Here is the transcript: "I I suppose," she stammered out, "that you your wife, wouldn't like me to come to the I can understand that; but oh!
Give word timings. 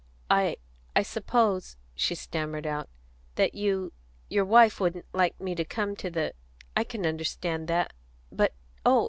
"I 0.31 0.57
I 0.95 1.03
suppose," 1.03 1.77
she 1.93 2.15
stammered 2.15 2.65
out, 2.65 2.89
"that 3.35 3.53
you 3.53 3.93
your 4.29 4.45
wife, 4.45 4.79
wouldn't 4.79 5.05
like 5.13 5.39
me 5.39 5.53
to 5.53 5.63
come 5.63 5.95
to 5.97 6.09
the 6.09 6.33
I 6.75 6.83
can 6.83 7.05
understand 7.05 7.67
that; 7.67 7.93
but 8.31 8.55
oh! 8.83 8.99